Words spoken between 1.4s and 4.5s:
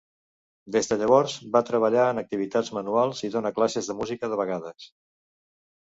va treballar en activitats manuals i donà classes de música de